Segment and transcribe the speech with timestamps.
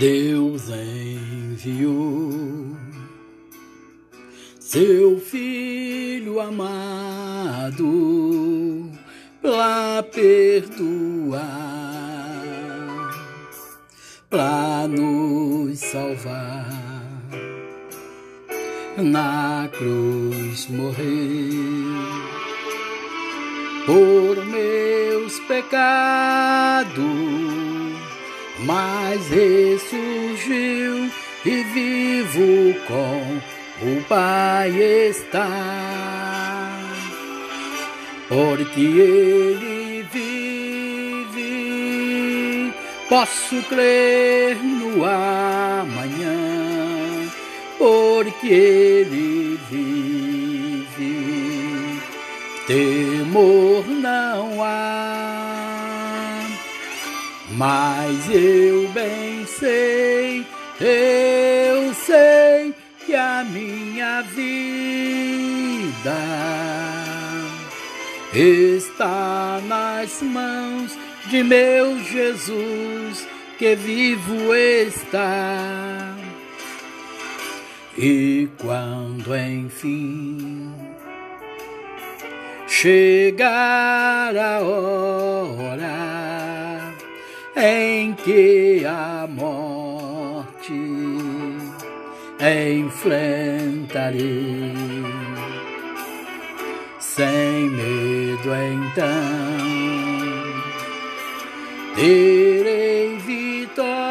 [0.00, 2.74] Deus enviou
[4.58, 7.84] seu filho amado
[9.42, 11.42] para perdoar,
[14.30, 16.66] para nos salvar.
[18.96, 21.04] Na cruz morreu
[23.84, 26.96] por meus pecados,
[28.64, 31.10] mas ressurgiu
[31.44, 33.40] e vivo com
[33.82, 34.70] o Pai
[35.08, 36.78] está,
[38.28, 41.40] porque Ele vive.
[43.08, 46.36] Posso crer no amanhã,
[47.78, 50.29] porque Ele vive.
[57.52, 60.46] Mas eu bem sei,
[60.80, 65.00] eu sei que a minha vida
[68.32, 73.26] está nas mãos de meu Jesus,
[73.58, 76.14] que vivo está.
[77.98, 80.72] E quando enfim
[82.66, 85.09] chegar a hora
[87.62, 90.72] em que a morte
[92.78, 94.20] enfrentarei.
[96.98, 99.06] Sem medo então,
[101.94, 104.06] terei vitória,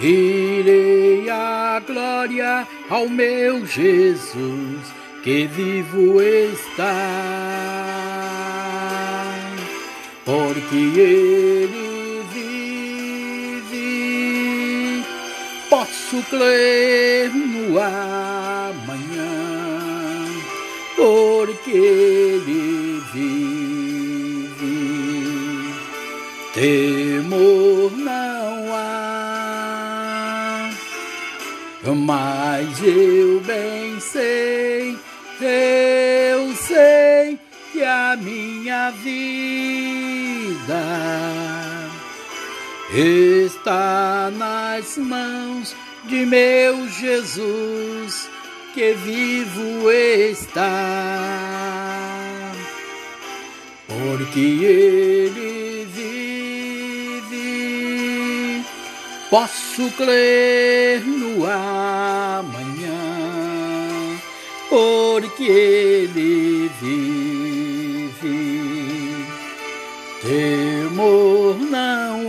[0.00, 7.47] irei a glória ao meu Jesus que vivo está,
[10.60, 11.98] porque Ele
[15.70, 19.26] posso crer no amanhã,
[20.96, 24.48] porque ele vive.
[26.54, 30.70] Temor não há,
[31.94, 34.96] mas eu bem sei,
[35.40, 37.38] eu sei
[37.72, 40.07] que a minha vida
[42.94, 45.74] está nas mãos
[46.04, 48.28] de meu Jesus,
[48.74, 50.64] que vivo está.
[53.86, 55.86] Porque ele
[57.10, 57.34] vive,
[59.30, 62.92] posso crer no amanhã,
[64.70, 67.37] porque ele vive.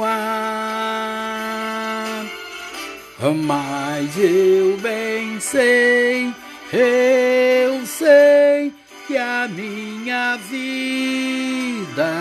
[0.03, 0.79] Há
[3.35, 6.33] mas eu bem sei,
[6.71, 8.71] eu sei
[9.05, 12.13] que a minha vida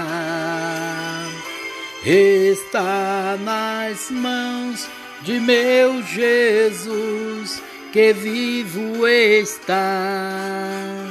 [2.04, 4.88] está nas mãos
[5.22, 7.62] de meu Jesus
[7.92, 11.07] que vivo está.